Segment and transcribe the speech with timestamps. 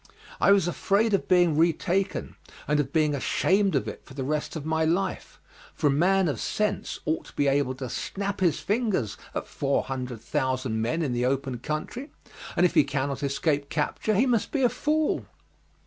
[0.39, 2.35] I was afraid of being retaken,
[2.67, 5.39] and of being ashamed of it for the rest of my life;
[5.75, 9.83] for a man of sense ought to be able to snap his fingers at four
[9.83, 12.09] hundred thousand men in the open country,
[12.55, 15.27] and if he cannot escape capture he must be a fool.